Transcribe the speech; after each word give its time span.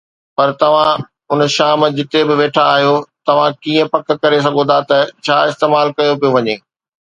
پر 0.35 0.49
توهان 0.61 0.99
ان 1.31 1.39
شام 1.55 1.79
جتي 1.97 2.21
به 2.29 2.35
ويٺا 2.41 2.63
آهيو، 2.73 2.93
توهان 3.27 3.51
ڪيئن 3.63 3.91
پڪ 3.93 4.03
ڪري 4.21 4.37
سگهو 4.45 4.63
ٿا 4.69 4.79
ته 4.89 4.97
ڇا 5.25 5.37
استعمال 5.51 5.87
ڪيو 5.97 6.11
پيو 6.19 6.29
وڃي؟ 6.35 6.55